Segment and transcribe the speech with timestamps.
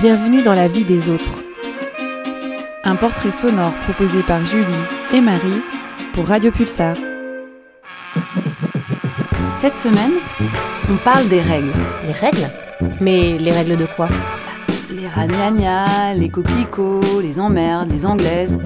[0.00, 1.42] Bienvenue dans la vie des autres.
[2.84, 4.72] Un portrait sonore proposé par Julie
[5.12, 5.60] et Marie
[6.14, 6.96] pour Radio Pulsar.
[9.60, 10.14] Cette semaine,
[10.88, 11.74] on parle des règles.
[12.04, 12.48] Les règles?
[13.02, 14.08] Mais les règles de quoi?
[14.90, 18.58] Les ragnagnas, les coquelicots, les emmerdes, les anglaises.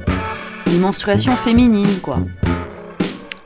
[0.68, 2.18] Les menstruations féminines, quoi.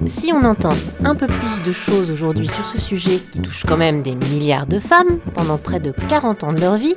[0.06, 0.74] Si on entend
[1.05, 4.66] un peu plus de choses aujourd'hui sur ce sujet qui touche quand même des milliards
[4.66, 6.94] de femmes pendant près de 40 ans de leur vie,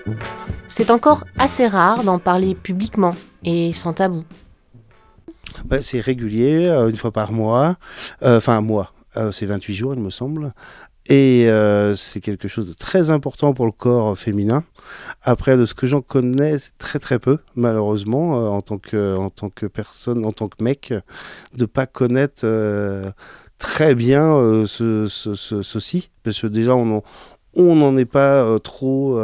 [0.71, 4.23] c'est encore assez rare d'en parler publiquement et sans tabou.
[5.81, 7.77] C'est régulier, euh, une fois par mois,
[8.23, 10.53] euh, enfin un mois, euh, c'est 28 jours il me semble.
[11.09, 11.49] Et
[11.95, 14.63] c'est quelque chose de très important pour le corps féminin.
[15.23, 19.49] Après, de ce que j'en connais, très très peu, malheureusement, en, tant que, en tant
[19.49, 20.93] que personne, en tant que mec,
[21.53, 22.45] de pas connaître
[23.57, 26.11] très bien ce, ceci.
[26.23, 27.01] Parce que déjà, on
[27.55, 29.19] n'en est pas trop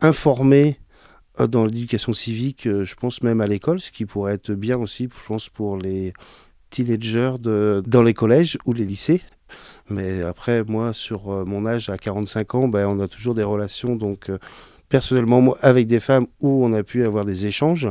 [0.00, 0.78] informé
[1.48, 5.26] dans l'éducation civique, je pense même à l'école, ce qui pourrait être bien aussi, je
[5.26, 6.12] pense, pour les
[6.70, 9.22] teenagers dans les collèges ou les lycées.
[9.88, 13.42] Mais après, moi, sur euh, mon âge, à 45 ans, ben, on a toujours des
[13.42, 14.38] relations, donc euh,
[14.92, 17.88] personnellement, moi, avec des femmes où on a pu avoir des échanges.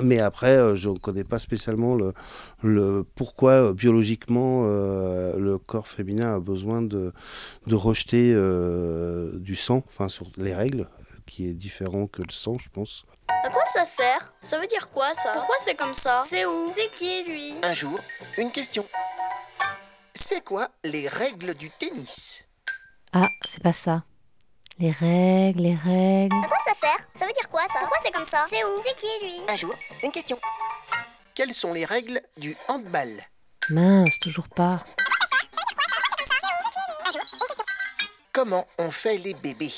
[0.00, 2.14] Mais après, euh, je ne connais pas spécialement le,
[2.62, 7.12] le pourquoi biologiquement le corps féminin a besoin de,
[7.66, 8.32] de rejeter
[9.48, 10.88] du sang, enfin sur les règles,
[11.26, 13.04] qui est différent que le sang, je pense.
[13.44, 14.22] À quoi ça sert?
[14.40, 15.30] Ça veut dire quoi ça?
[15.34, 16.20] Pourquoi c'est comme ça?
[16.22, 16.64] C'est où?
[16.66, 17.54] C'est qui lui?
[17.64, 17.98] Un jour,
[18.38, 18.84] une question.
[20.14, 22.46] C'est quoi les règles du tennis?
[23.12, 24.02] Ah, c'est pas ça.
[24.78, 26.36] Les règles, les règles.
[26.44, 26.98] À quoi ça sert?
[27.14, 27.78] Ça veut dire quoi ça?
[27.80, 28.42] Pourquoi c'est comme ça?
[28.46, 28.76] C'est où?
[28.76, 29.32] C'est qui lui?
[29.48, 30.38] Un jour, une question.
[31.34, 33.08] Quelles sont les règles du handball?
[33.70, 34.78] Mince, toujours pas.
[38.32, 39.72] Comment on fait les bébés?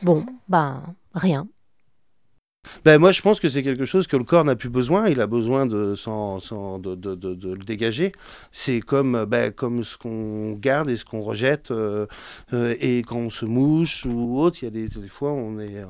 [0.00, 0.82] Bon, ben,
[1.14, 1.46] rien.
[2.86, 5.08] Ben moi, je pense que c'est quelque chose que le corps n'a plus besoin.
[5.08, 8.12] Il a besoin de, de, de, de, le dégager.
[8.52, 11.72] C'est comme, ben, comme ce qu'on garde et ce qu'on rejette.
[11.72, 12.06] Euh,
[12.52, 15.58] euh, et quand on se mouche ou autre, il y a des, des fois, on,
[15.58, 15.82] est,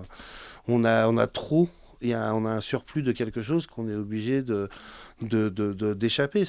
[0.68, 1.68] on, a, on a trop.
[2.00, 4.70] Y a, on a un surplus de quelque chose qu'on est obligé de,
[5.92, 6.44] d'échapper.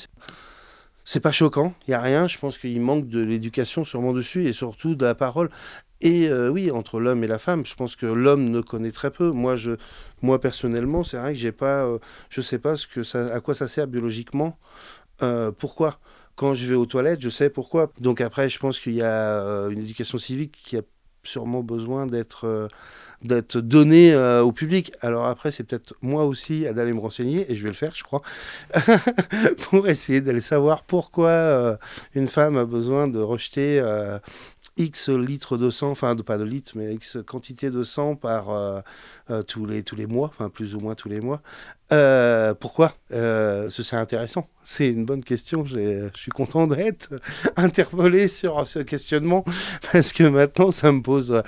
[1.09, 2.27] C'est pas choquant, il n'y a rien.
[2.27, 5.49] Je pense qu'il manque de l'éducation sûrement dessus et surtout de la parole.
[6.01, 9.09] Et euh, oui, entre l'homme et la femme, je pense que l'homme ne connaît très
[9.09, 9.31] peu.
[9.31, 9.71] Moi, je,
[10.21, 13.39] moi personnellement, c'est vrai que j'ai pas, euh, je sais pas ce que ça, à
[13.39, 14.59] quoi ça sert biologiquement.
[15.23, 16.01] Euh, pourquoi?
[16.35, 17.89] Quand je vais aux toilettes, je sais pourquoi.
[18.01, 20.81] Donc après, je pense qu'il y a une éducation civique qui a
[21.27, 22.69] sûrement besoin d'être
[23.23, 24.91] d'être donnée au public.
[25.01, 28.03] Alors après, c'est peut-être moi aussi d'aller me renseigner, et je vais le faire, je
[28.03, 28.21] crois,
[29.63, 31.79] pour essayer d'aller savoir pourquoi
[32.13, 33.81] une femme a besoin de rejeter
[34.77, 38.79] X litres de sang, enfin pas de litres, mais X quantité de sang par euh,
[39.29, 41.41] euh, tous, les, tous les mois, enfin plus ou moins tous les mois.
[41.93, 42.93] Euh, pourquoi?
[43.09, 44.47] C'est intéressant.
[44.63, 45.65] C'est une bonne question.
[45.65, 47.09] Je suis content d'être
[47.55, 49.45] interpellé sur ce questionnement
[49.91, 51.41] parce que maintenant ça me pose.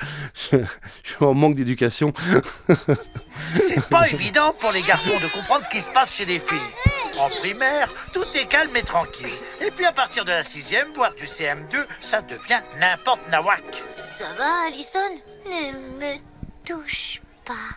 [0.51, 0.57] Je,
[1.03, 2.13] je suis en manque d'éducation.
[3.29, 7.19] C'est pas évident pour les garçons de comprendre ce qui se passe chez les filles.
[7.19, 9.25] En primaire, tout est calme et tranquille.
[9.67, 13.63] Et puis à partir de la sixième, voire du CM2, ça devient n'importe nawak.
[13.71, 14.99] Ça va, Alison?
[15.45, 16.17] Ne me
[16.65, 17.28] touche pas.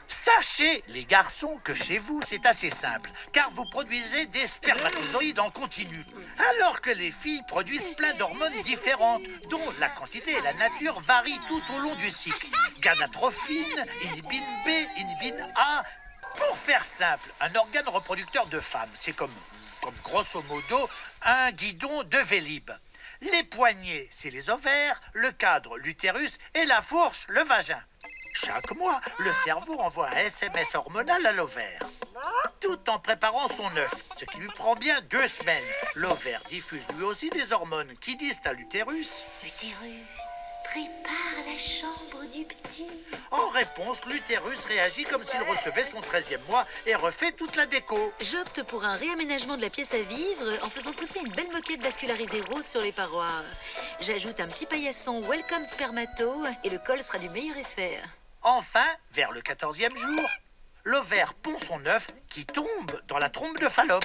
[0.06, 5.50] Sachez, les garçons, que chez vous, c'est assez simple, car vous produisez des spermatozoïdes en
[5.50, 6.04] continu,
[6.50, 11.40] alors que les filles produisent plein d'hormones différentes, dont la quantité et la nature varient
[11.48, 12.46] tout au long du cycle.
[12.80, 14.68] Ganatrophine, inhibine B,
[14.98, 15.82] inhibine A,
[16.36, 19.34] pour faire simple, un organe reproducteur de femme, c'est comme,
[19.80, 20.90] comme grosso modo
[21.22, 22.70] un guidon de Vélib.
[23.22, 27.80] Les poignets, c'est les ovaires, le cadre, l'utérus et la fourche, le vagin.
[28.34, 31.80] Chaque mois, le cerveau envoie un SMS hormonal à l'ovaire,
[32.60, 35.70] tout en préparant son œuf, ce qui lui prend bien deux semaines.
[35.96, 42.44] L'ovaire diffuse lui aussi des hormones qui disent à l'utérus Utérus, prépare la chambre du
[42.46, 42.88] petit.
[43.32, 48.12] En réponse, l'utérus réagit comme s'il recevait son 13e mois et refait toute la déco.
[48.20, 51.82] J'opte pour un réaménagement de la pièce à vivre en faisant pousser une belle moquette
[51.82, 53.42] vascularisée rose sur les parois.
[54.00, 56.32] J'ajoute un petit paillasson Welcome Spermato
[56.64, 58.00] et le col sera du meilleur effet.
[58.44, 60.30] Enfin, vers le 14e jour,
[60.84, 64.04] l'ovaire pond son œuf qui tombe dans la trompe de Fallope.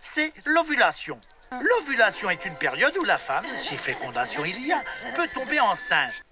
[0.00, 1.20] C'est l'ovulation.
[1.60, 4.82] L'ovulation est une période où la femme, si fécondation il y a,
[5.14, 6.24] peut tomber enceinte.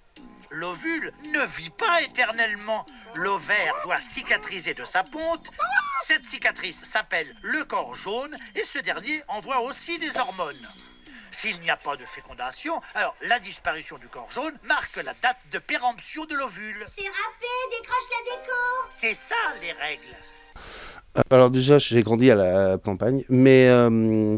[0.51, 2.85] L'ovule ne vit pas éternellement.
[3.15, 5.51] L'ovaire doit cicatriser de sa ponte.
[6.03, 10.69] Cette cicatrice s'appelle le corps jaune et ce dernier envoie aussi des hormones.
[11.35, 15.37] S'il n'y a pas de fécondation, alors la disparition du corps jaune marque la date
[15.53, 16.77] de péremption de l'ovule.
[16.87, 18.53] C'est râpé, décroche la déco
[18.89, 21.25] C'est ça les règles.
[21.33, 24.37] Alors déjà, j'ai grandi à la campagne, mais euh,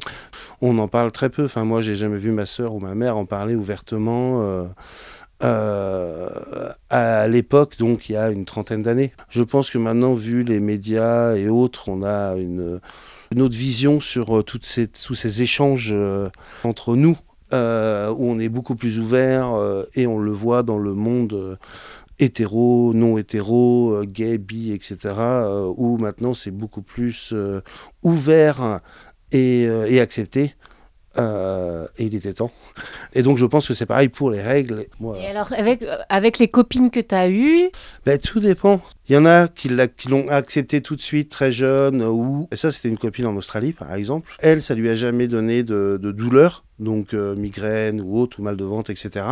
[0.63, 1.45] on en parle très peu.
[1.45, 4.41] Enfin, moi, j'ai jamais vu ma sœur ou ma mère en parler ouvertement.
[4.41, 4.65] euh,
[5.45, 6.31] euh,
[6.89, 9.13] à l'époque, donc il y a une trentaine d'années.
[9.29, 12.81] Je pense que maintenant, vu les médias et autres, on a une,
[13.33, 16.29] une autre vision sur euh, toutes ces, tous ces échanges euh,
[16.65, 17.17] entre nous,
[17.53, 19.51] euh, où on est beaucoup plus ouvert
[19.95, 21.59] et on le voit dans le monde
[22.19, 25.15] hétéro, non hétéro, gay, bi, etc.
[25.77, 27.35] où maintenant c'est beaucoup plus
[28.03, 28.81] ouvert
[29.33, 30.55] et accepté.
[31.19, 32.51] Euh, et il était temps.
[33.15, 34.87] Et donc je pense que c'est pareil pour les règles.
[35.19, 37.71] Et alors, avec, avec les copines que tu as eues,
[38.05, 38.81] ben, tout dépend.
[39.09, 42.49] Il y en a qui l'ont accepté tout de suite, très jeune, ou...
[42.51, 44.33] Et ça, c'était une copine en Australie, par exemple.
[44.41, 48.43] Elle, ça lui a jamais donné de, de douleur, donc euh, migraine ou autre, ou
[48.43, 49.25] mal de ventre, etc.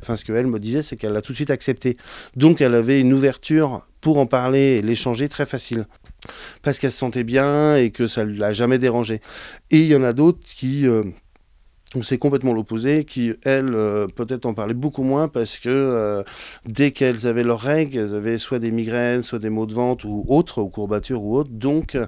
[0.00, 1.98] Enfin, ce qu'elle me disait, c'est qu'elle l'a tout de suite accepté.
[2.34, 5.86] Donc, elle avait une ouverture pour en parler et l'échanger très facile.
[6.62, 9.20] Parce qu'elle se sentait bien et que ça ne l'a jamais dérangé.
[9.70, 10.86] Et il y en a d'autres qui...
[10.86, 11.04] euh,
[12.04, 16.22] c'est complètement l'opposé, qui, elles, euh, peut-être en parlaient beaucoup moins parce que euh,
[16.64, 20.06] dès qu'elles avaient leurs règles, elles avaient soit des migraines, soit des maux de ventre
[20.06, 21.98] ou autres, ou courbatures ou autres, donc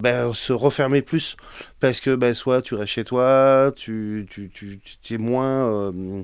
[0.00, 1.36] ben, se refermer plus
[1.78, 6.22] parce que ben, soit tu restes chez toi, tu, tu, tu, tu es, moins, euh,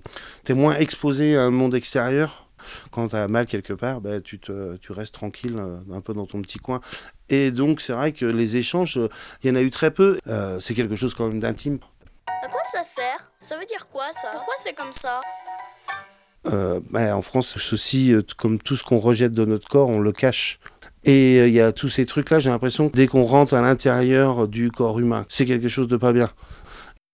[0.54, 2.48] moins exposé à un monde extérieur.
[2.90, 6.14] Quand tu as mal quelque part, ben, tu, te, tu restes tranquille euh, un peu
[6.14, 6.80] dans ton petit coin.
[7.29, 9.00] Et donc c'est vrai que les échanges,
[9.43, 10.19] il y en a eu très peu.
[10.29, 11.79] Euh, c'est quelque chose quand même d'intime.
[12.44, 13.19] À quoi ça sert?
[13.41, 14.29] Ça veut dire quoi ça?
[14.32, 15.19] Pourquoi c'est comme ça?
[16.47, 19.99] Euh, ben, en France, ceci, euh, comme tout ce qu'on rejette de notre corps, on
[19.99, 20.61] le cache.
[21.05, 23.62] Et euh, il y a tous ces trucs-là, j'ai l'impression que dès qu'on rentre à
[23.62, 26.31] l'intérieur du corps humain, c'est quelque chose de pas bien.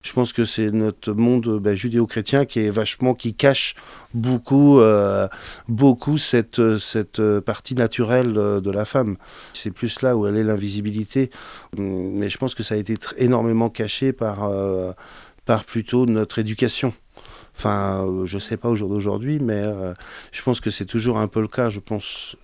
[0.02, 3.74] Je pense que c'est notre monde euh, ben, judéo-chrétien qui est vachement, qui cache
[4.14, 5.28] beaucoup, euh,
[5.68, 9.16] beaucoup cette, euh, cette partie naturelle de la femme.
[9.52, 11.30] C'est plus là où elle est l'invisibilité.
[11.76, 14.50] Hum, Mais je pense que ça a été énormément caché par,
[15.44, 16.94] par plutôt notre éducation.
[17.56, 19.64] Enfin, je sais pas au jour d'aujourd'hui, mais
[20.32, 22.36] je pense que c'est toujours un peu le cas, je pense.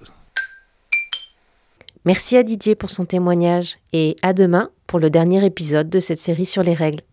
[2.05, 6.21] merci à Didier pour son témoignage et à demain pour le dernier épisode de cette
[6.21, 7.07] série sur les règles.